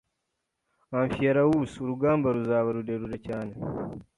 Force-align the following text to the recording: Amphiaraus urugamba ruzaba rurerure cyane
Amphiaraus 0.97 1.71
urugamba 1.83 2.27
ruzaba 2.35 2.69
rurerure 2.75 3.17
cyane 3.27 3.53